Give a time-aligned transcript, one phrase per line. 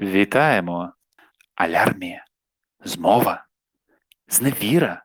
[0.00, 0.92] Вітаємо!
[1.54, 2.24] Алярмія,
[2.84, 3.44] змова,
[4.28, 5.04] зневіра.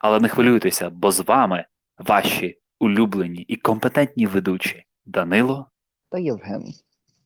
[0.00, 1.64] Але не хвилюйтеся, бо з вами
[1.98, 5.70] ваші улюблені і компетентні ведучі Данило.
[6.10, 6.64] Та Євген.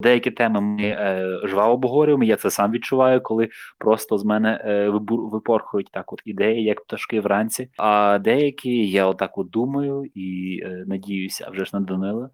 [0.00, 3.48] Деякі теми ми е, жваво обговорюємо, я це сам відчуваю, коли
[3.78, 7.70] просто з мене е, вибур- випорхують так от ідеї, як пташки вранці.
[7.76, 12.30] А деякі я отак от думаю і е, надіюся вже ж на Данила,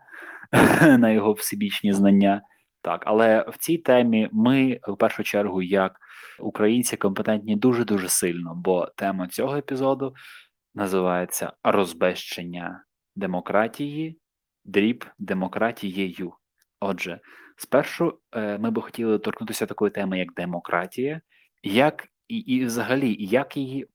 [0.99, 2.43] на його всебічні знання.
[2.87, 5.97] Так, але в цій темі ми в першу чергу, як
[6.41, 10.15] українці, компетентні дуже дуже сильно, бо тема цього епізоду
[10.75, 12.85] називається розбещення
[13.17, 14.21] демократії,
[14.65, 16.33] дріб демократією.
[16.81, 17.21] Отже,
[17.57, 21.21] спершу е, ми би хотіли торкнутися такої теми, як демократія,
[21.63, 23.87] як і, і взагалі, як її.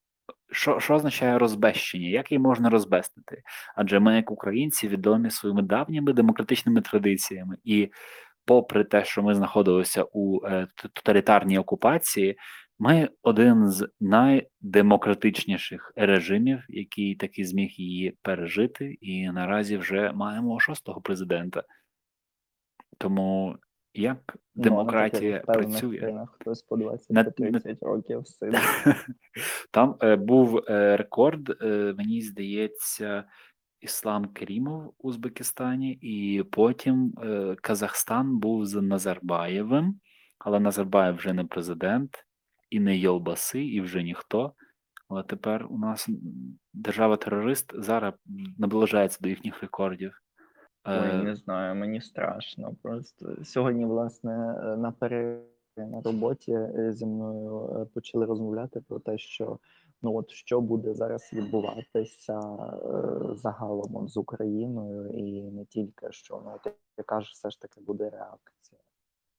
[0.53, 2.07] Що, що означає розбещення?
[2.07, 3.43] Як її можна розбестити?
[3.75, 7.91] Адже ми, як українці, відомі своїми давніми демократичними традиціями, і
[8.45, 12.37] попри те, що ми знаходилися у е, тоталітарній окупації,
[12.79, 21.01] ми один з найдемократичніших режимів, який таки зміг її пережити, і наразі вже маємо шостого
[21.01, 21.63] президента.
[22.97, 23.55] Тому
[23.93, 26.27] як демократія Ну, таких певних працює?
[26.39, 28.59] хтось по 20 На- по 30 років сидить.
[29.71, 33.23] Там е, був е, рекорд, е, мені здається,
[33.81, 39.99] Іслам Керімов в Узбекистані, і потім е, Казахстан був з Назарбаєвим,
[40.39, 42.25] але Назарбаєв вже не президент,
[42.69, 44.53] і не Йолбаси, і вже ніхто.
[45.07, 46.09] Але тепер у нас
[46.73, 48.13] держава-терорист зараз
[48.57, 50.21] наближається до їхніх рекордів.
[50.85, 52.75] Ой, Е, не знаю, мені страшно.
[52.81, 54.37] Просто сьогодні, власне,
[54.77, 55.41] на перерві
[55.77, 59.59] на роботі е, зі мною е, почали розмовляти про те, що
[60.01, 66.41] ну от що буде зараз відбуватися е, загалом з Україною, і не тільки що.
[66.45, 68.81] Ну от яка ж все ж таки буде реакція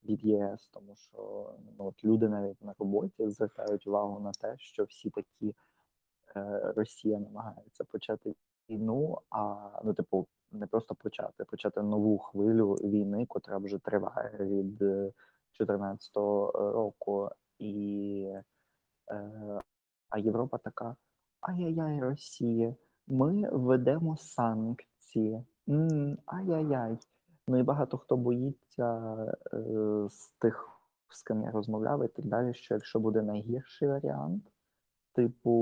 [0.05, 4.84] від ЄС, тому що ну от люди навіть на роботі звертають увагу на те, що
[4.84, 5.55] всі такі
[6.36, 8.34] е, Росія намагається почати
[8.70, 14.83] війну, а ну, типу, не просто почати, почати нову хвилю війни, котра вже триває від
[15.58, 16.17] 2014
[16.74, 18.24] року, і
[19.11, 19.61] е,
[20.08, 20.96] а Європа така:
[21.40, 22.74] ай-яй-яй, Росія,
[23.07, 25.45] ми введемо санкції.
[26.27, 26.98] ай-яй-яй.
[27.48, 29.17] Ну і багато хто боїться
[29.55, 30.68] е, з тих,
[31.11, 34.52] з ким я розмовляв, і так далі, що якщо буде найгірший варіант,
[35.13, 35.52] типу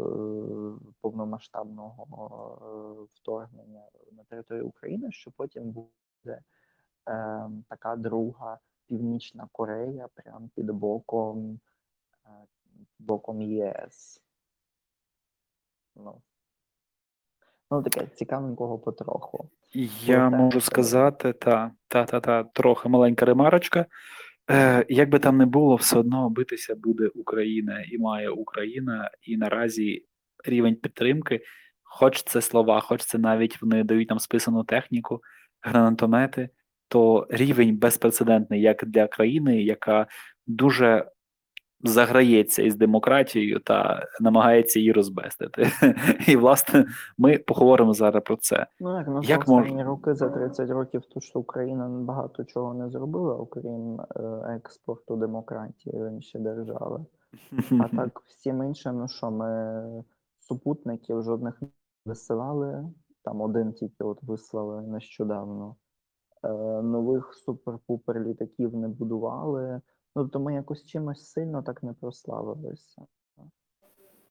[0.00, 2.06] е, повномасштабного
[2.62, 3.82] е, вторгнення
[4.12, 6.40] на територію України, що потім буде
[7.08, 8.58] е, така друга
[8.88, 11.60] Північна Корея, прямо під боком,
[12.26, 12.30] е,
[12.98, 14.22] боком ЄС.
[15.96, 16.22] Ну,
[17.70, 19.48] ну таке цікавенького потроху.
[20.04, 23.86] Я так, можу це сказати, та, та, та, та, трохи маленька ремарочка.
[24.50, 29.36] Е, як би там не було, все одно битися буде Україна і має Україна, і
[29.36, 30.06] наразі
[30.44, 31.40] рівень підтримки,
[31.82, 35.22] хоч це слова, хоч це навіть вони дають нам списану техніку,
[35.60, 36.48] гранатомети,
[36.88, 40.06] то рівень безпрецедентний як для країни, яка
[40.46, 41.10] дуже
[41.80, 45.66] заграється із демократією та намагається її розбестити.
[46.28, 46.86] І, власне,
[47.18, 48.66] ми поговоримо зараз про це.
[48.80, 49.84] Ну як, ну Як можна?
[49.84, 54.04] роки за 30 років, то що Україна багато чого не зробила, окрім е,
[54.56, 57.04] експорту демократії в інші держави.
[57.80, 60.04] А так, всім іншим, ну що, ми
[60.40, 61.68] супутників жодних не
[62.04, 62.84] висилали.
[63.24, 65.76] Там один тільки от вислали нещодавно.
[66.46, 69.80] Е, нових супер-пупер літаків не будували.
[70.16, 73.06] Ну, тобто ми якось чимось сильно так не прославилися.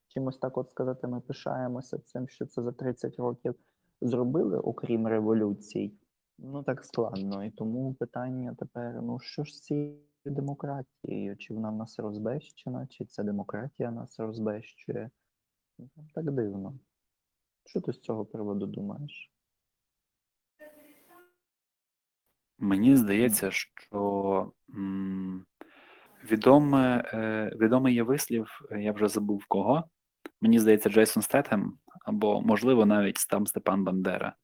[0.07, 3.55] Чимось так, от сказати, ми пишаємося цим, що це за 30 років
[4.01, 5.93] зробили, окрім революцій.
[6.37, 7.45] Ну так складно.
[7.45, 11.37] І тому питання тепер: ну що ж з цією демократією?
[11.37, 15.09] Чи вона в нас розбещена, чи ця демократія нас розбещує?
[15.79, 16.79] Ну, Так дивно.
[17.65, 19.34] Що ти з цього приводу думаєш?
[22.59, 25.45] Мені здається, що м,
[26.31, 29.83] відоме, е, відомий є вислів, е, я вже забув кого.
[30.41, 31.73] Мені здається, Джейсон Стетем,
[32.05, 34.35] або, можливо, навіть там Степан Бандера.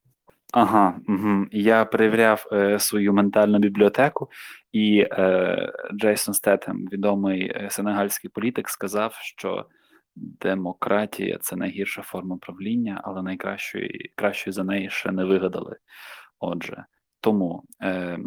[0.53, 1.45] Ага, угу.
[1.51, 4.29] я перевіряв е, свою ментальну бібліотеку,
[4.71, 9.65] і е, Джейсон Стетем, відомий е, сенегальський політик, сказав, що
[10.15, 15.77] демократія це найгірша форма правління, але найкращої кращої за неї ще не вигадали.
[16.39, 16.85] Отже,
[17.21, 18.19] тому е,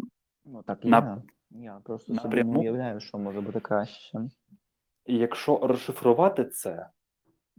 [0.45, 1.21] Ну так На- я.
[1.49, 4.19] Я просто собі не уявляю, що може бути краще.
[5.05, 6.89] якщо розшифрувати це,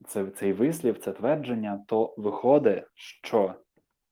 [0.09, 3.55] це, цей вислів, це твердження, то виходить, що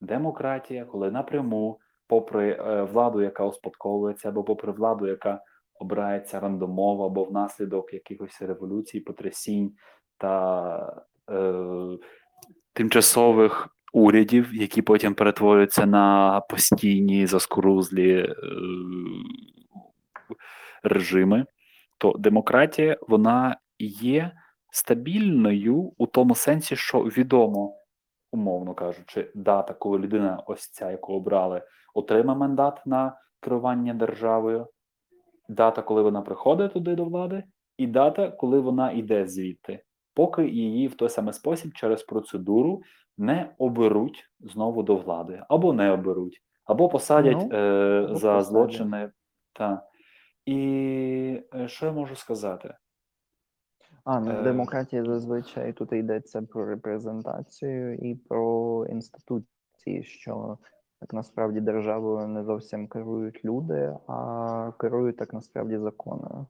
[0.00, 5.42] демократія, коли напряму, попри е, владу, яка успадковується, або попри владу, яка
[5.74, 9.72] обирається рандомово або внаслідок якихось революцій, потрясінь
[10.18, 11.98] та е,
[12.72, 18.34] тимчасових урядів, які потім перетворюються на постійні заскорузлі е,
[20.82, 21.46] режими,
[21.98, 24.32] то демократія вона є
[24.70, 27.76] стабільною у тому сенсі, що відомо,
[28.32, 31.62] умовно кажучи, дата, коли людина, ось ця, яку обрали,
[31.94, 34.66] отримає мандат на керування державою,
[35.48, 37.44] дата, коли вона приходить туди до влади,
[37.78, 39.82] і дата, коли вона йде звідти,
[40.14, 42.82] поки її в той самий спосіб через процедуру
[43.18, 48.44] не оберуть знову до влади, або не оберуть, або посадять Ну, е, або за посадять.
[48.44, 49.12] злочини.
[49.52, 49.86] Та.
[50.46, 52.74] І е, що я можу сказати?
[54.04, 54.40] А, ну Е.
[54.40, 60.58] в демократії зазвичай тут йдеться про репрезентацію і про інституції, що
[61.00, 66.46] так насправді державою не зовсім керують люди, а керують так насправді закони.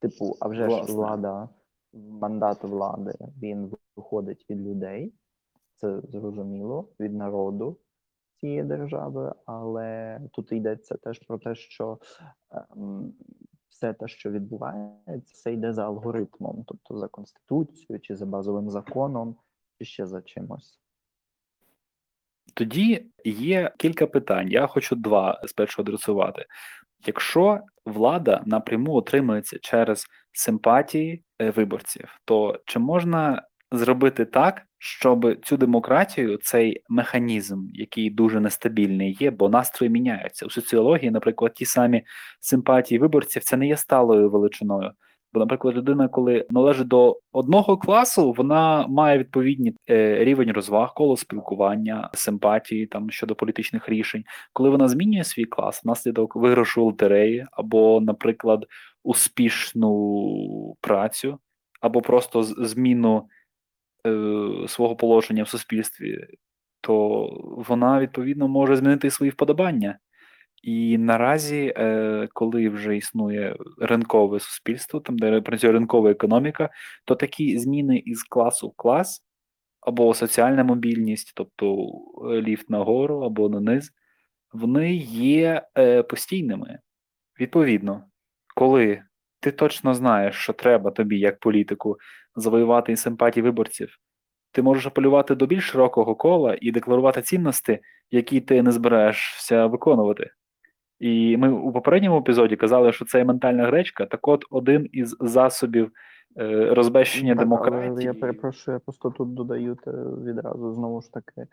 [0.00, 1.48] Типу, а вже ж влада,
[1.92, 3.12] мандат влади
[3.42, 5.14] він виходить від людей,
[5.76, 7.78] це зрозуміло, від народу
[8.40, 11.98] цієї держави, але тут йдеться теж про те, що
[12.50, 13.14] ем,
[13.68, 19.36] все те, що відбувається, все йде за алгоритмом, тобто за конституцією, чи за базовим законом,
[19.78, 20.80] чи ще за чимось.
[22.54, 24.50] Тоді є кілька питань.
[24.50, 26.46] Я хочу два спершу адресувати.
[27.06, 33.42] Якщо влада напряму отримується через симпатії е, виборців, то чи можна
[33.72, 40.50] зробити так, щоб цю демократію, цей механізм, який дуже нестабільний є, бо настрої міняються у
[40.50, 42.02] соціології, наприклад, ті самі
[42.40, 44.90] симпатії виборців, це не є сталою величиною.
[45.32, 51.16] Бо, наприклад, людина, коли належить до одного класу, вона має відповідні е, рівень розваг, коло
[51.16, 54.24] спілкування, симпатії там щодо політичних рішень.
[54.52, 58.66] Коли вона змінює свій клас внаслідок виграшу лотереї, або, наприклад,
[59.02, 61.38] успішну працю,
[61.80, 63.28] або просто зміну
[64.68, 66.26] свого положення в суспільстві,
[66.80, 67.26] то
[67.68, 69.98] вона відповідно може змінити свої вподобання.
[70.62, 76.70] І наразі, е, коли вже існує ринкове суспільство, там де працює ринкова економіка,
[77.04, 79.22] то такі зміни із класу в клас,
[79.80, 81.88] або соціальна мобільність, тобто
[82.30, 83.90] е, ліфт нагору або на низ,
[84.52, 86.78] вони є е, постійними.
[87.40, 88.04] Відповідно,
[88.54, 89.02] коли
[89.42, 91.96] ти точно знаєш, що треба тобі, як політику,
[92.36, 93.98] завоювати і симпатії виборців,
[94.52, 97.78] ти можеш апелювати до більш широкого кола і декларувати цінності,
[98.10, 100.30] які ти не збираєшся виконувати.
[100.98, 104.06] І ми у попередньому епізоді казали, що це ментальна гречка.
[104.06, 105.92] Так от, один із засобів
[106.38, 107.90] е, розбещення Так, демократії.
[107.90, 109.90] Але я перепрошую, я просто тут додаю те
[110.24, 111.46] відразу знову ж таки.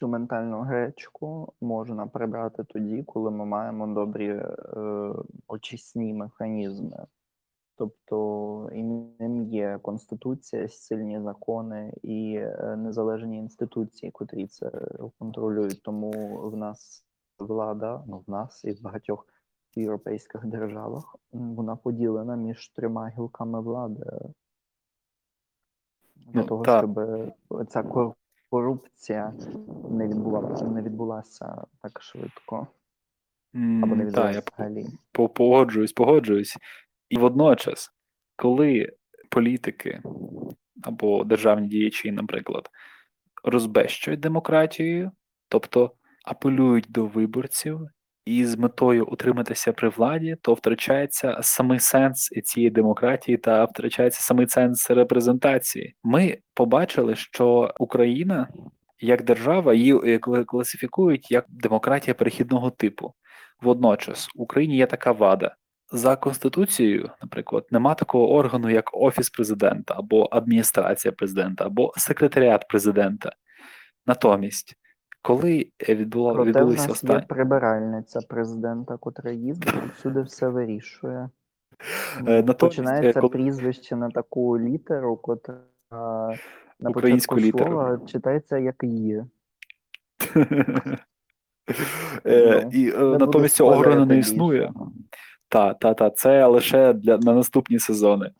[0.00, 4.46] Цю ментальну гречку можна прибрати тоді, коли ми маємо добрі е,
[5.48, 6.96] очисні механізми.
[7.80, 14.70] Тобто і ним є конституція, сильні закони і е, незалежні інституції, котрі це
[15.18, 15.82] контролюють.
[15.82, 16.10] Тому
[16.50, 17.04] в нас
[17.38, 19.26] влада, ну в нас і в багатьох
[19.74, 24.06] європейських державах вона поділена між трьома гілками влади
[26.16, 26.78] для Ну, того, так.
[26.84, 27.00] щоб
[27.68, 27.84] ця
[28.50, 29.34] корупція
[29.90, 32.66] не відбула не відбулася так швидко,
[33.54, 34.86] або не та, відбулася я взагалі.
[35.34, 36.56] погоджуюсь, погоджуюсь.
[37.10, 37.90] І водночас,
[38.36, 38.88] коли
[39.30, 40.02] політики
[40.82, 42.68] або державні діячі, наприклад,
[43.44, 45.10] розбещують демократію,
[45.48, 45.92] тобто
[46.24, 47.80] апелюють до виборців
[48.24, 54.48] і з метою утриматися при владі, то втрачається самий сенс цієї демократії та втрачається самий
[54.48, 55.94] сенс репрезентації.
[56.02, 58.48] Ми побачили, що Україна
[59.00, 63.14] як держава її е, класифікують як демократія перехідного типу.
[63.60, 65.56] Водночас в Україні є така вада.
[65.92, 73.32] За конституцією, наприклад, нема такого органу, як офіс президента, або адміністрація президента, або секретаріат президента.
[74.06, 74.74] Натомість,
[75.22, 81.18] коли відбуло, Проте в відбулися нас є прибиральниця президента, котра їздить і всюди все вирішує.
[81.18, 81.28] Е,
[82.20, 85.54] Ну, натомість, Починається е, коли- прізвище на таку літеру, котра
[86.80, 87.70] на Українську початку літеру.
[87.70, 89.26] слова читається як «є».
[92.26, 94.72] Е, Ну, і натомість цього органу не існує.
[95.50, 98.30] Та, та, та, це лише для на наступні сезони.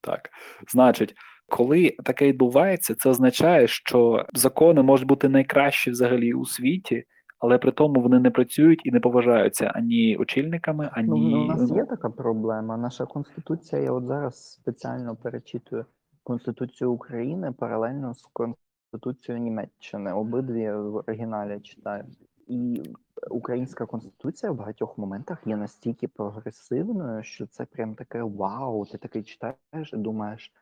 [0.00, 0.30] Так,
[0.72, 1.14] значить,
[1.48, 7.04] коли таке відбувається, це означає, що закони можуть бути найкращі взагалі у світі,
[7.38, 11.46] але при тому вони не працюють і не поважаються ані очільниками, ані Ну, ну, у
[11.46, 12.76] нас є така проблема.
[12.76, 15.84] Наша конституція, я от зараз спеціально перечитую
[16.22, 20.12] Конституцію України паралельно з Конституцією Німеччини.
[20.12, 22.04] Обидві в оригіналі читаю.
[22.48, 22.82] І
[23.30, 28.86] українська конституція в багатьох моментах є настільки прогресивною, що це прям таке вау.
[28.86, 30.52] Ти такий читаєш і думаєш,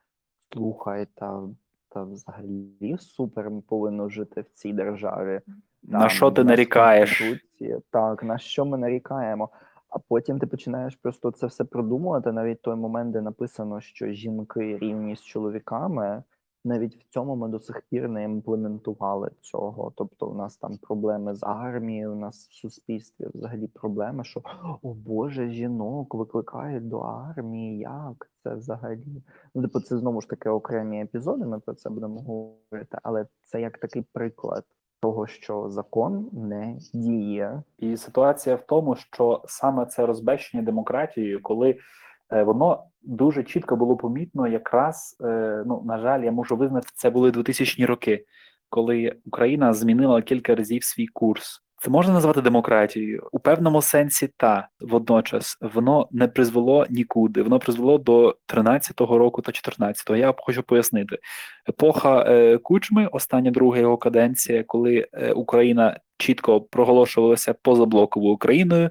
[0.53, 1.43] слухай, та,
[1.89, 5.41] та взагалі супер повинно жити в цій державі.
[5.83, 7.23] На що ти нарікаєш?
[7.91, 9.49] Так, на що ми нарікаємо?
[9.89, 12.33] А потім ти починаєш просто це все продумувати.
[12.33, 16.23] Навіть той момент, де написано, що жінки рівні з чоловіками,
[16.65, 19.93] навіть в цьому ми до сих пір не імплементували цього.
[19.97, 24.43] Тобто, у нас там проблеми з армією, у нас в суспільстві взагалі проблеми, що
[24.83, 27.79] о Боже, жінок викликають до армії.
[27.79, 29.23] Як це взагалі?
[29.55, 31.47] Ну, типу, це знову ж таки окремі епізоди.
[31.47, 34.65] Ми про це будемо говорити, але це як такий приклад
[35.01, 37.63] того, що закон не діє.
[37.79, 41.79] І ситуація в тому, що саме це розбещення демократією, коли
[42.33, 47.11] е, воно дуже чітко було помітно, якраз е, ну на жаль, я можу визнати, це
[47.11, 48.25] були 2000-ні роки,
[48.69, 51.65] коли Україна змінила кілька разів свій курс.
[51.85, 57.43] Це можна назвати демократією у певному сенсі, та водночас воно не призвело нікуди.
[57.43, 60.17] Воно призвело до 13-го року та 14-го.
[60.17, 61.19] Я хочу пояснити.
[61.69, 68.91] Епоха е, Кучми, остання друга його каденція, коли е, Україна чітко проголошувалася позаблоковою Україною.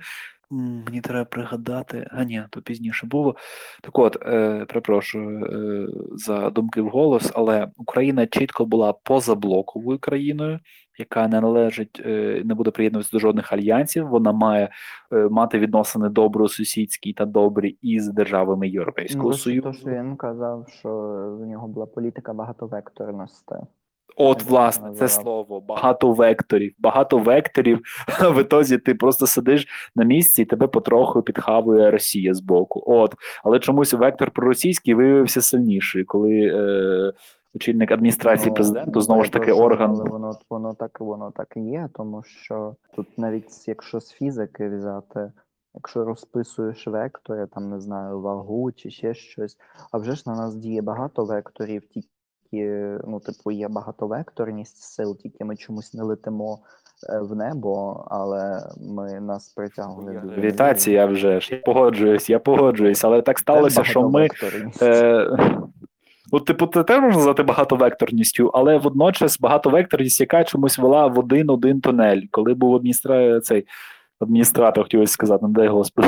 [0.54, 3.36] Мені треба пригадати, а ні, то пізніше було.
[3.82, 10.60] Так от, е, перепрошую е, за думки вголос, але Україна чітко була позаблоковою країною,
[11.00, 14.08] яка не належить, е, не буде приєднуватися до жодних альянсів.
[14.08, 14.70] Вона має
[15.14, 19.62] е, мати відносини добросусідські та добрі із державами Європейського Ну, Союзу.
[19.62, 20.90] то, що він казав, що
[21.42, 23.56] в нього була політика багатовекторності.
[24.16, 26.74] От, власне, це слово багато векторів.
[26.80, 27.82] Багато векторів.
[28.22, 32.84] В ітозі ти просто сидиш на місці і тебе потроху підхавує Росія з боку.
[32.88, 37.14] От, але чомусь вектор проросійський виявився сильніший, коли е,
[37.56, 39.96] очільник адміністрації Ну, президенту знову ж таки орган.
[39.96, 45.32] Воно, воно так воно так і є, тому що тут навіть якщо з фізики взяти,
[45.76, 49.58] якщо розписуєш вектори, там не знаю, вагу чи ще щось,
[49.92, 51.84] а вже ж на нас діє багато векторів,
[52.54, 56.60] тільки ну, типу, є багатовекторність сил, тільки ми чомусь не летимо
[57.10, 61.54] е, в небо, але ми нас притягує до Гравітація вже ж.
[61.56, 64.28] Я погоджуюсь, я погоджуюсь, але так сталося, що ми.
[64.82, 65.38] Е,
[66.32, 71.82] Ну, типу, це теж можна назвати багатовекторністю, але водночас багатовекторність, яка чомусь вела в один-один
[71.82, 73.40] тунель, коли був адміністра...
[73.40, 73.66] цей
[74.24, 76.08] адміністратор, хотілося сказати, не дай господи,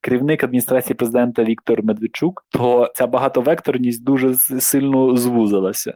[0.00, 5.94] керівник адміністрації президента Віктор Медведчук, то ця багатовекторність дуже сильно звузилася.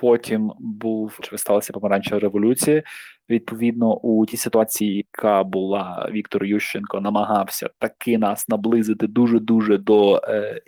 [0.00, 2.82] Потім був чи сталася помаранчева революція.
[3.30, 10.20] Відповідно, у тій ситуації, яка була Віктор Ющенко, намагався таки нас наблизити дуже дуже до
[10.28, 10.60] е,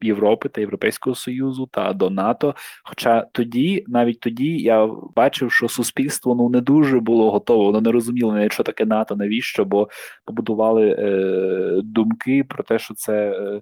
[0.00, 2.54] Європи та Європейського Союзу та до НАТО.
[2.84, 7.92] Хоча тоді, навіть тоді, я бачив, що суспільство ну не дуже було готове, воно не
[7.92, 9.88] розуміло що таке НАТО, навіщо, бо
[10.24, 13.60] побудували е, думки про те, що це е,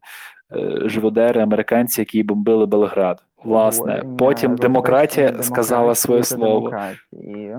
[0.85, 3.23] живодери американці, які бомбили Белград.
[3.45, 6.73] Власне, потім демократія сказала своє слово.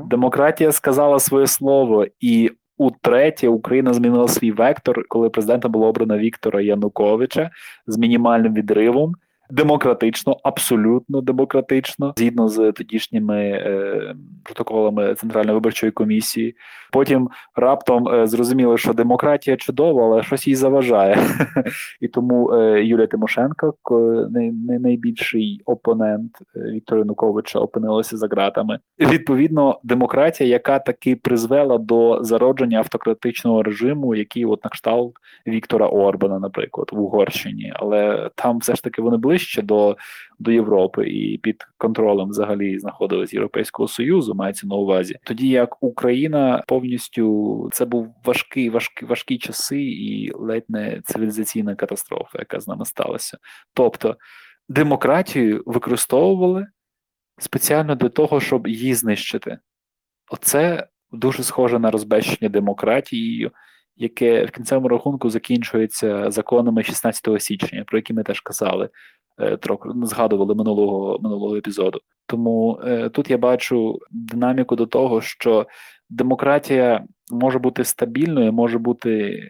[0.09, 6.61] Демократія сказала своє слово, і утретє Україна змінила свій вектор, коли президентом було обрано Віктора
[6.61, 7.49] Януковича
[7.87, 9.15] з мінімальним відривом.
[9.53, 16.55] Демократично, абсолютно демократично, згідно з тодішніми е, протоколами Центральної виборчої комісії.
[16.91, 21.17] Потім раптом е, зрозуміло, що демократія чудова, але щось їй заважає.
[22.01, 28.27] І тому е, Юлія Тимошенко, ко- най- най- найбільший опонент е, Віктора Януковича, опинилася за
[28.27, 28.79] ґратами.
[28.99, 35.13] Відповідно, демократія, яка таки призвела до зародження автократичного режиму, який от на кшталт
[35.47, 39.97] Віктора Орбана, наприклад, в Угорщині, але там все ж таки вони ближче до,
[40.39, 45.15] до Європи і під контролем взагалі знаходились Європейського Союзу, мається на увазі.
[45.23, 52.39] Тоді як Україна повністю це був важкий, важкі, важкі часи і ледь не цивілізаційна катастрофа,
[52.39, 53.37] яка з нами сталася.
[53.73, 54.15] Тобто
[54.69, 56.67] демократію використовували
[57.39, 59.59] спеціально для того, щоб її знищити.
[60.31, 63.51] Оце дуже схоже на розбещення демократією,
[63.95, 68.89] яке в кінцевому рахунку закінчується законами 16 січня, про які ми теж казали,
[70.03, 71.99] згадували минулого минулого епізоду.
[72.27, 75.67] Тому е, тут я бачу динаміку до того, що
[76.09, 79.41] демократія може бути стабільною, може бути.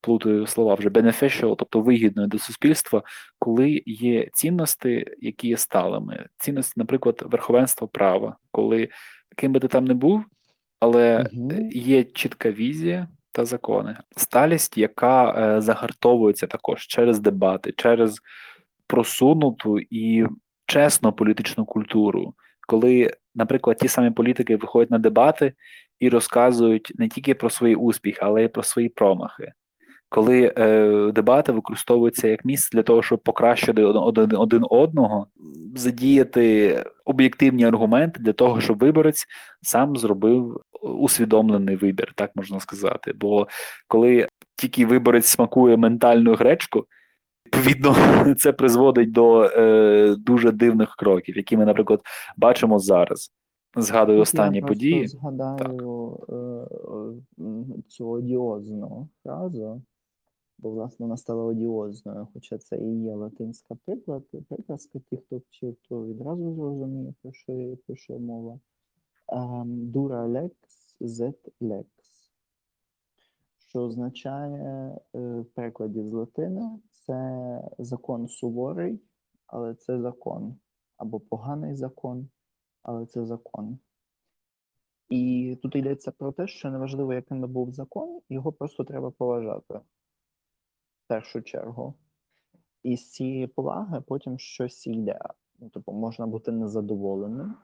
[0.00, 3.02] Плутаю слова вже beneficial, тобто вигідною до суспільства,
[3.38, 6.26] коли є цінності, які є сталими.
[6.38, 8.88] Цінності, наприклад, верховенство права, коли
[9.36, 10.24] ким би ти там не був,
[10.80, 11.70] але Мгм.
[11.70, 13.96] є чітка візія та закони.
[14.16, 18.20] Сталість, яка е, загартовується також через дебати, через
[18.88, 20.26] просунуту і
[20.66, 22.34] чесну політичну культуру,
[22.68, 25.52] коли наприклад, ті самі політики виходять на дебати
[26.00, 29.52] і розказують не тільки про свої успіхи, але й про свої промахи.
[30.08, 35.26] Коли е, дебати використовуються як місце для того, щоб покращити один, один, одного,
[35.74, 39.26] задіяти об'єктивні аргументи для того, щоб виборець
[39.62, 43.12] сам зробив усвідомлений вибір, так можна сказати.
[43.12, 43.48] Бо
[43.88, 46.86] коли тільки виборець смакує ментальну гречку,
[47.48, 47.94] відповідно
[48.38, 52.00] це призводить до е, дуже дивних кроків, які ми, наприклад,
[52.36, 53.32] бачимо зараз.
[53.76, 55.08] Згадую останні Я події.
[55.08, 59.82] Згадаю е, е, цю одіозну фразу,
[60.58, 64.98] бо власне вона стала одіозною, хоча це і є латинська приклад, приказка.
[65.10, 68.58] Ті, хто вчив, то відразу зрозуміє, про що, про мова.
[69.92, 70.50] Dura lex,
[71.00, 71.86] zet lex,
[73.68, 79.00] що означає е, в перекладі з латини це закон суворий,
[79.46, 80.58] але це закон,
[80.96, 82.28] або поганий закон,
[82.82, 83.78] але це закон.
[85.08, 89.74] І тут йдеться про те, що неважливо, яким би був закон, його просто треба поважати
[89.74, 91.94] в першу чергу.
[92.82, 95.20] І з цієї поваги потім щось йде.
[95.58, 97.54] Ну, типу, можна бути незадоволеним,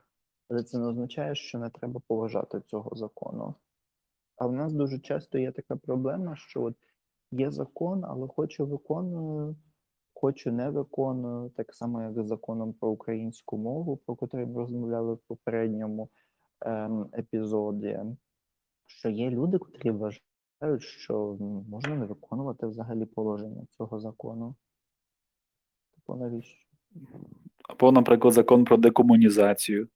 [0.49, 3.55] але це не означає, що не треба поважати цього закону.
[4.37, 6.77] А в нас дуже часто є така проблема, що от
[7.41, 9.57] є закон, але хочу виконую,
[10.15, 15.15] хочу не виконую, так само, як з законом про українську мову, про котрий ми розмовляли
[15.15, 16.09] в попередньому
[16.61, 18.01] ем, епізоді,
[18.87, 21.37] що є люди, котрі вважають, що
[21.69, 24.55] можна не виконувати взагалі положення цього закону.
[25.95, 26.69] Типу, навіщо?
[27.69, 29.89] Або, наприклад, закон про декомунізацію.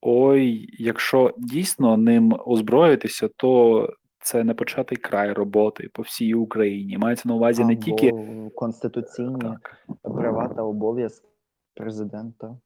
[0.00, 3.88] Ой, якщо дійсно ним озброїтися, то
[4.26, 6.98] це не початий край роботи по всій Україні.
[6.98, 8.12] Мається на увазі не тільки
[8.54, 9.76] конституційні так.
[10.02, 11.28] права та обов'язки
[11.74, 12.56] президента.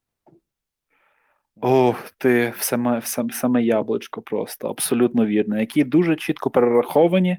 [1.61, 7.38] О, ти в саме, в саме, саме яблучко просто, абсолютно вірно, які дуже чітко перераховані,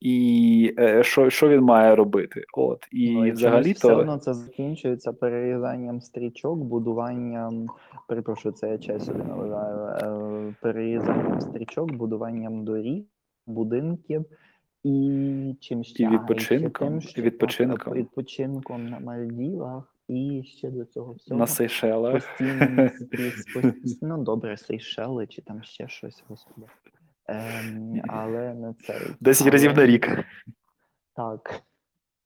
[0.00, 2.44] і е, що, що він має робити.
[2.54, 7.66] От, і Ну, і взагалі чомусь все одно це закінчується перерізанням стрічок, будуванням,
[8.08, 13.04] перепрошую, це я чай собі наливаю, е, перерізанням стрічок, будуванням доріг,
[13.48, 14.24] будинків
[14.84, 17.92] і чим ще І відпочинком, тим, і відпочинком.
[17.94, 22.40] відпочинком на Мальдівах і ще до цього всього На Сейшелах.
[24.02, 26.66] ну добре, Сейшели чи там ще щось, господи.
[27.26, 28.74] Ем, але не.
[29.20, 30.08] 10 Але- разів на рік.
[31.14, 31.62] так,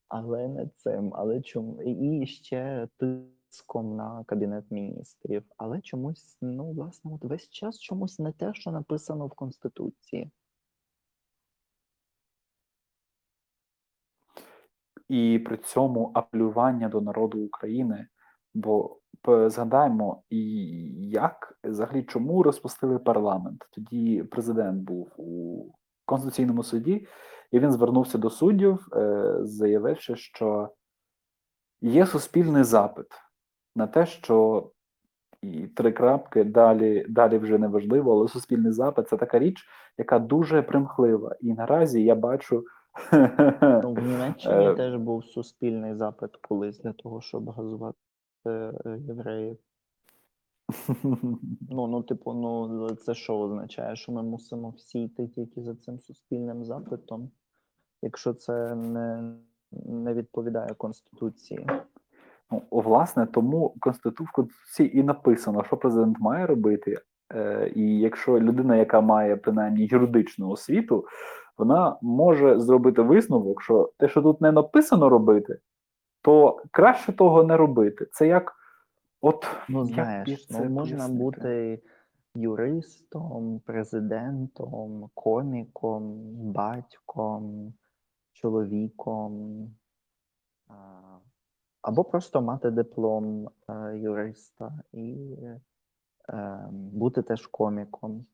[0.08, 1.10] але не цим.
[1.14, 5.42] Але чому і ще тиском на кабінет міністрів.
[5.56, 10.30] Але чомусь, ну, власне, от весь час чомусь не те, що написано в Конституції.
[15.12, 18.06] І при цьому апелювання до народу України.
[18.54, 18.98] Бо
[19.46, 20.22] згадаємо,
[21.00, 23.66] як взагалі чому розпустили парламент?
[23.72, 25.66] Тоді президент був у
[26.04, 27.06] Конституційному суді,
[27.50, 30.70] і він звернувся до суддів, е, заявивши, що
[31.80, 33.06] є суспільний запит
[33.76, 34.70] на те, що
[35.42, 39.64] і три крапки далі, далі вже не важливо, але суспільний запит це така річ,
[39.98, 41.36] яка дуже примхлива.
[41.40, 42.64] І наразі я бачу.
[43.82, 47.98] Ну, в Німеччині Е, теж був суспільний запит колись для того, щоб газувати
[48.46, 48.72] е,
[49.08, 49.56] євреїв.
[51.70, 56.00] Ну, ну, типу, ну це що означає, що ми мусимо всі йти тільки за цим
[56.00, 57.30] суспільним запитом,
[58.02, 59.34] якщо це не,
[59.72, 61.66] не відповідає Конституції.
[62.50, 64.24] Ну, власне, тому Конститу...
[64.24, 66.98] в Конституції і написано, що президент має робити.
[67.34, 71.06] Е, і якщо людина, яка має принаймні юридичну освіту,
[71.58, 75.58] вона може зробити висновок, що те, що тут не написано робити,
[76.22, 78.06] то краще того не робити.
[78.12, 78.52] Це як,
[79.20, 81.24] от Ну, як знаєш, тобі ну можна пояснити?
[81.24, 81.82] бути
[82.34, 86.20] юристом, президентом, коміком,
[86.52, 87.74] батьком,
[88.32, 89.68] чоловіком,
[91.82, 95.36] або просто мати диплом е, юриста і
[96.28, 98.26] е, бути теж коміком.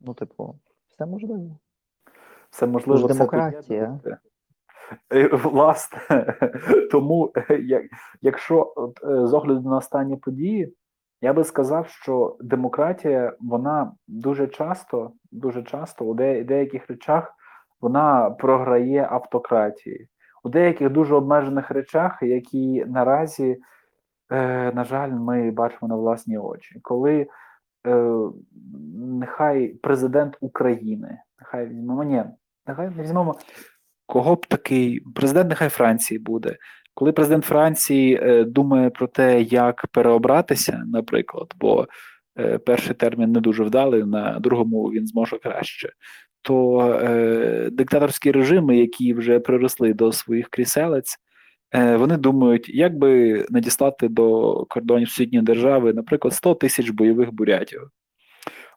[0.00, 1.58] Ну, типу, все можливо.
[2.54, 4.00] Це можливо все демократія.
[5.14, 6.34] Е, Власне,
[6.90, 7.88] тому е,
[8.22, 10.74] якщо е, з огляду на останні події,
[11.20, 17.34] я би сказав, що демократія, вона дуже часто, дуже часто у деяких речах
[17.80, 20.08] вона програє автократії.
[20.44, 23.60] У деяких дуже обмежених речах, які наразі,
[24.74, 26.80] на жаль, ми бачимо на власні очі.
[26.82, 27.26] Коли
[28.94, 32.24] нехай президент України, нехай візьмемо, ні,
[32.66, 33.38] нехай візьмемо
[34.06, 36.56] кого б такий, президент нехай Франції буде,
[36.94, 41.86] Коли президент Франції е, думає про те, як переобратися, наприклад, бо
[42.38, 45.92] е, перший термін не дуже вдалий, на другому він зможе краще,
[46.42, 51.16] то е, диктаторські режими, які вже приросли до своїх кріселець,
[51.74, 57.80] е, вони думають, як би надіслати до кордонів сусідньої держави, наприклад, 100 тисяч бойових бурятів.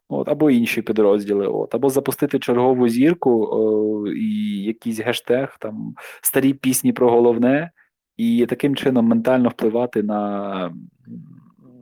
[0.08, 6.54] От, або інші підрозділи, от, або запустити чергову зірку о, і якийсь гештег, там старі
[6.54, 7.70] пісні про головне,
[8.16, 10.74] і таким чином ментально впливати на.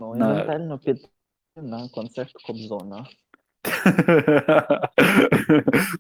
[0.01, 0.35] Ну, і на...
[0.35, 1.09] ментально піти
[1.57, 3.07] на концерт Кобзона.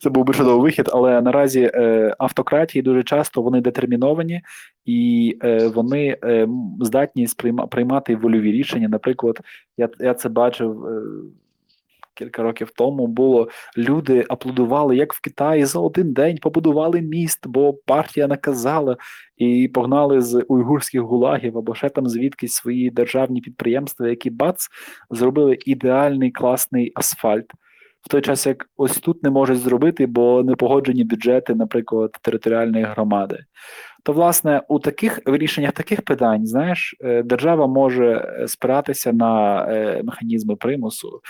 [0.00, 4.42] Це був би чудовий вихід, але наразі е, автократії дуже часто вони детерміновані
[4.84, 6.48] і е, вони е,
[6.80, 8.88] здатні сприйма, приймати вольові рішення.
[8.88, 9.40] Наприклад,
[9.76, 11.02] я я це бачив е,
[12.16, 13.06] кілька років тому.
[13.06, 18.96] Було люди аплодували, як в Китаї за один день побудували міст, бо партія наказала
[19.36, 24.68] і погнали з уйгурських гулагів або ще там звідкись свої державні підприємства, які бац
[25.10, 27.46] зробили ідеальний класний асфальт.
[28.02, 32.84] В той час, як ось тут не можуть зробити, бо не погоджені бюджети, наприклад, територіальної
[32.84, 33.38] громади.
[34.04, 40.56] То, власне, у таких вирішеннях таких питань, знаєш, е, держава може спиратися на е, механізми
[40.56, 41.20] примусу.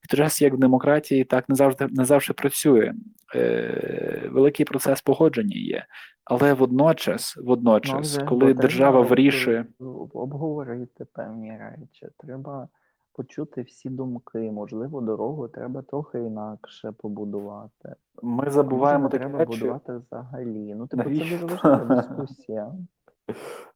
[0.00, 2.94] В той час, як в демократії, так не завжди не завжди працює.
[3.34, 5.86] Е, Великий процес погодження є.
[6.24, 9.66] Але водночас, водночас, ну, коли держава вирішує
[10.12, 12.68] обговорити певні речі, треба
[13.12, 14.38] почути всі думки.
[14.38, 17.94] Можливо, дорогу треба трохи інакше побудувати.
[18.22, 19.50] Ми забуваємо Може, такі треба речі.
[19.60, 20.74] будувати взагалі.
[20.74, 21.38] Ну, типу, Навіщо?
[21.38, 22.72] це дуже важлива дискусія.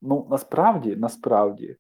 [0.03, 1.77] Ну, насправді, насправді,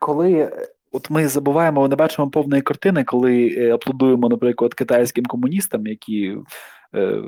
[0.00, 0.52] коли
[0.92, 6.36] от ми забуваємо, не бачимо повної картини, коли е, аплодуємо, наприклад, китайським комуністам, які
[6.94, 7.22] е,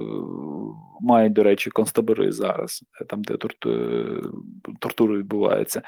[1.00, 3.72] мають, до речі, концтабори зараз, е, там, де торту,
[4.78, 5.82] тортури відбуваються.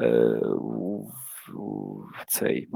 [0.00, 0.40] Е,
[2.26, 2.68] цей.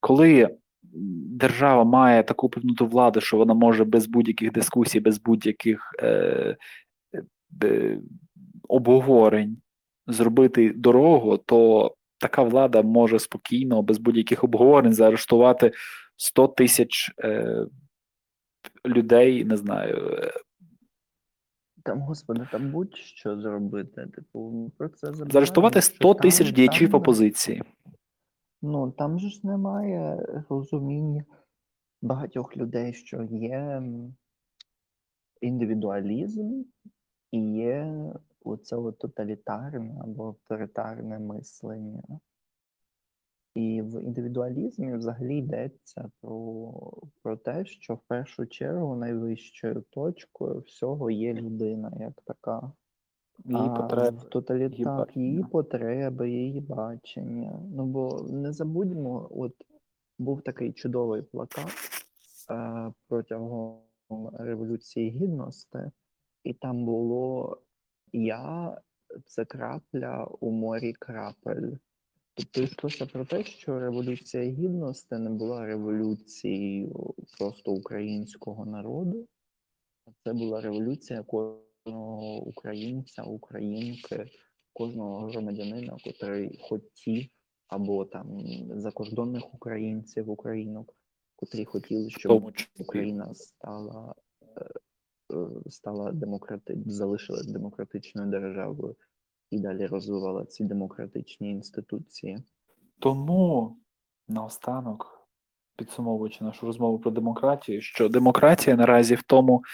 [0.00, 0.56] Коли
[0.92, 6.56] держава має таку певнуту владу, що вона може без будь-яких дискусій, без будь-яких е,
[7.64, 7.98] е,
[8.68, 9.56] обговорень
[10.06, 15.72] зробити дорогу, то така влада може спокійно, без будь-яких обговорень, заарештувати
[16.16, 17.66] 100 тисяч е,
[18.86, 20.18] людей, не знаю.
[20.22, 20.32] Е,
[21.84, 24.06] там, господи, там будь-що зробити.
[24.14, 27.62] Типу, про це забуваємо, Заарештувати 100 тисяч діячів там- опозиції.
[28.62, 31.24] Ну, там же ж немає розуміння
[32.02, 33.82] багатьох людей, що є
[35.40, 36.62] індивідуалізм
[37.32, 37.94] і є
[38.44, 42.02] оце от тоталітарне або авторитарне мислення.
[43.54, 46.72] І в індивідуалізмі взагалі йдеться про,
[47.22, 52.72] про те, що в першу чергу найвищою точкою всього є людина як така.
[53.44, 54.16] Її потреби.
[54.16, 57.60] в тоталітар її її потреби, її бачення.
[57.74, 59.54] Ну бо не забудьмо, от
[60.18, 61.68] був такий чудовий плакат
[62.50, 63.78] е, протягом
[64.32, 65.78] Революції Гідності,
[66.44, 67.56] і там було
[68.12, 68.76] Я
[69.26, 71.72] це крапля у морі крапель.
[72.34, 79.26] Тобто йшлося про те, що Революція Гідності не була революцією просто українського народу,
[80.06, 84.30] а це була революція кожного українця, українки,
[84.72, 87.26] кожного громадянина, котрий хотів,
[87.68, 88.40] або там
[88.80, 90.94] закордонних українців, українок,
[91.36, 92.52] котрі хотіли, щоб.
[92.78, 94.14] Україна стала,
[95.68, 96.76] стала демократи...
[96.86, 98.96] залишилась демократичною державою
[99.50, 102.38] і далі розвивала ці демократичні інституції.
[102.98, 103.76] Тому
[104.28, 105.28] наостанок,
[105.76, 109.64] підсумовуючи нашу розмову про демократію, що демократія наразі в тому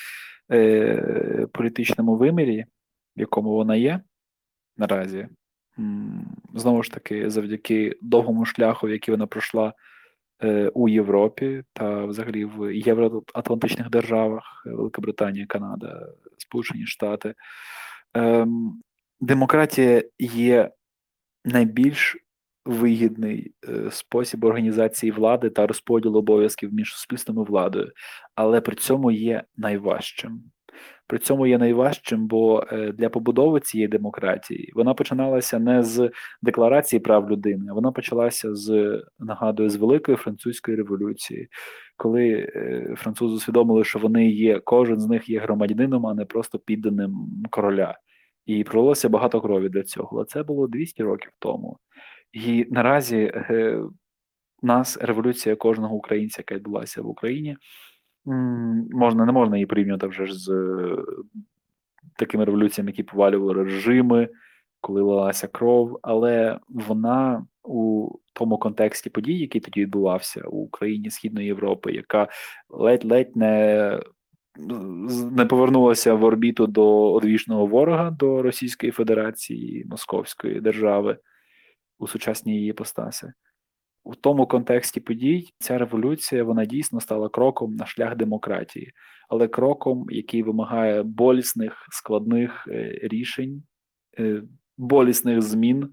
[0.51, 2.65] е, політичному вимірі,
[3.17, 4.01] в якому вона є
[4.77, 5.29] наразі,
[6.55, 9.73] знову ж таки, завдяки довгому шляху, який вона пройшла е,
[10.75, 17.35] у Європі та взагалі в євроатлантичних державах, е, Велика Британія, Канада, Сполучені Штати.
[18.15, 18.83] Ем,
[19.21, 20.71] демократія є
[21.45, 22.17] найбільш
[22.65, 27.93] вигідний е, спосіб організації влади та розподілу обов'язків між суспільством і владою,
[28.35, 30.43] але при цьому є найважчим.
[31.07, 36.11] При цьому є найважчим, бо е, для побудови цієї демократії вона починалася не з
[36.43, 41.49] декларації прав людини, а вона почалася з нагадую з Великої французької революції,
[41.97, 46.59] коли е, французи усвідомили, що вони є, кожен з них є громадянином, а не просто
[46.59, 47.15] підданим
[47.51, 47.99] короля.
[48.47, 50.17] І пролилося багато крові для цього.
[50.17, 51.79] Але це було 200 років тому.
[52.33, 53.81] І наразі е,
[54.63, 57.57] нас революція кожного українця, яка відбулася в Україні,
[58.27, 60.97] можна, не можна її порівнювати вже ж з е,
[62.17, 64.29] такими революціями, які повалювали режими,
[64.81, 71.47] коли лилася кров, але вона у тому контексті подій, який тоді відбувався у Україні Східної
[71.47, 72.29] Європи, яка
[72.69, 74.01] ледь-ледь не
[75.31, 81.19] не повернулася в орбіту до одвічного ворога, до Російської Федерації, Московської держави
[81.99, 83.27] у сучасній її постасі.
[84.05, 88.93] У тому контексті подій ця революція вона дійсно стала кроком на шлях демократії,
[89.29, 93.63] але кроком, який вимагає болісних складних е, рішень,
[94.19, 94.43] е,
[94.77, 95.91] болісних змін.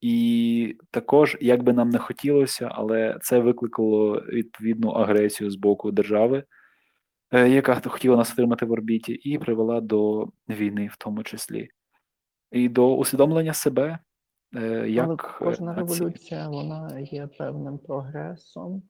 [0.00, 6.44] І також, як би нам не хотілося, але це викликало відповідну агресію з боку держави,
[7.30, 11.68] е, яка хотіла нас отримати в орбіті, і привела до війни, в тому числі,
[12.52, 13.98] і до усвідомлення себе.
[14.54, 18.82] Е, Як Але кожна е, революція вона є певним прогресом,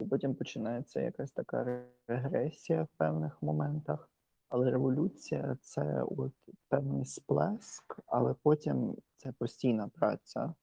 [0.00, 4.10] і потім починається якась така регресія в певних моментах.
[4.48, 6.32] Але революція це от
[6.68, 10.54] певний сплеск, але потім це постійна праця.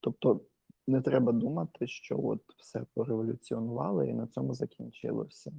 [0.00, 0.40] Тобто
[0.86, 5.52] не треба думати, що от все пореволюціонували і на цьому закінчилося.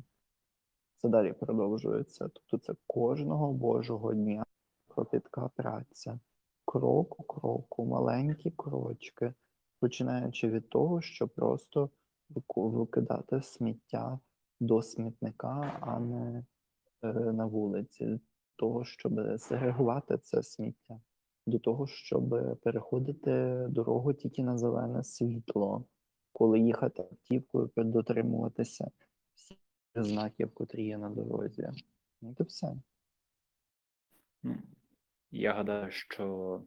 [0.98, 2.30] Це далі продовжується.
[2.34, 4.46] Тобто це кожного божого дня
[4.88, 6.20] кропітка праця
[6.74, 9.34] крок у кроку, маленькі крочки,
[9.80, 11.90] починаючи від того, що просто
[12.56, 14.20] викидати сміття
[14.60, 16.46] до смітника, а не
[17.02, 18.20] е, на вулиці,
[18.56, 21.02] того, щоб сегрегувати це сміття,
[21.48, 22.30] до того, щоб
[22.64, 25.86] переходити дорогу тільки на зелене світло,
[26.32, 28.92] коли їхати автівкою, дотримуватися
[29.34, 29.58] всіх
[29.96, 31.70] знаків, котрі є на дорозі.
[32.22, 32.76] Ну, це все.
[35.36, 36.62] Я гадаю, що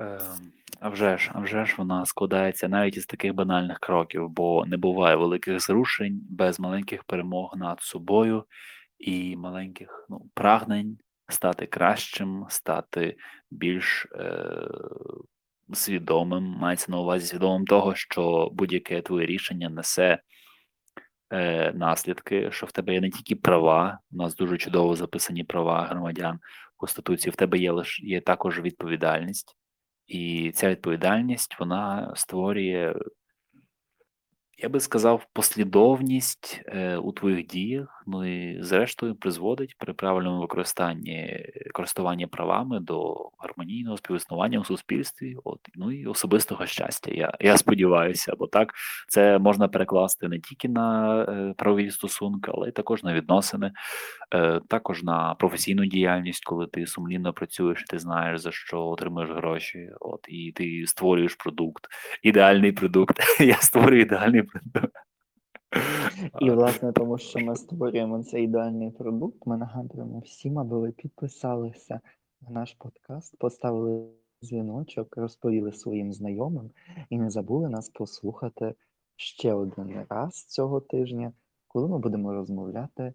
[0.00, 0.20] е,
[0.80, 4.76] а вже ж, а вже ж вона складається навіть із таких банальних кроків, бо не
[4.76, 8.44] буває великих зрушень без маленьких перемог над собою
[8.98, 10.98] і маленьких ну, прагнень
[11.28, 13.16] стати кращим, стати
[13.50, 14.68] більш е,
[15.72, 20.18] свідомим, мається на увазі свідомим того, що будь-яке твоє рішення несе
[21.30, 25.86] е, наслідки, що в тебе є не тільки права, у нас дуже чудово записані права
[25.86, 26.38] громадян
[26.74, 29.56] в Конституції, в тебе є лиш є також відповідальність,
[30.06, 32.94] і ця відповідальність вона створює,
[34.58, 41.46] я би сказав, послідовність е, у твоїх діях, ну і зрештою призводить при правильному використанні
[41.72, 47.10] користуванні правами до гармонійного співіснування у суспільстві, от ну і особистого щастя.
[47.14, 48.74] Я, я сподіваюся, бо так
[49.08, 53.72] це можна перекласти не тільки на е, правові стосунки, але й також на відносини,
[54.34, 59.90] е, також на професійну діяльність, коли ти сумлінно працюєш, ти знаєш за що отримуєш гроші,
[60.00, 61.86] от і ти створюєш продукт,
[62.22, 63.18] ідеальний продукт.
[63.40, 64.95] Я створюю ідеальний продукт.
[66.40, 72.00] І, власне, тому що ми створюємо цей ідеальний продукт, ми нагадуємо всім, аби ви підписалися
[72.40, 74.08] на наш подкаст, поставили
[74.42, 76.70] дзвіночок, розповіли своїм знайомим
[77.10, 78.74] і не забули нас послухати
[79.16, 81.32] ще один раз цього тижня,
[81.68, 83.14] коли ми будемо розмовляти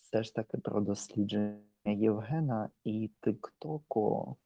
[0.00, 4.36] все ж таки про дослідження Євгена і Тиктоку.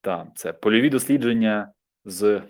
[0.00, 1.72] Так, це польові дослідження
[2.04, 2.42] з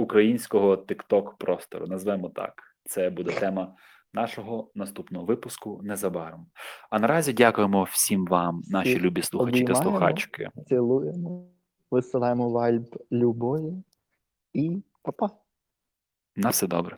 [0.00, 1.86] українського TikTok простору.
[1.86, 2.62] Назвемо так.
[2.84, 3.74] Це буде тема
[4.12, 6.46] нашого наступного випуску незабаром.
[6.90, 9.90] А наразі дякуємо всім вам, наші Всіх любі слухачі та обіймаємо.
[9.90, 10.48] слухачки.
[10.68, 11.46] Цілуємо,
[11.90, 13.72] висилаємо вальб любові
[14.52, 15.30] і па-па!
[16.36, 16.96] На все добре.